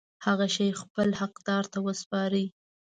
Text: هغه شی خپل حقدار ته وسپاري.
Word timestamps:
هغه 0.25 0.47
شی 0.55 0.67
خپل 0.81 1.09
حقدار 1.21 1.63
ته 1.73 1.79
وسپاري. 1.85 2.45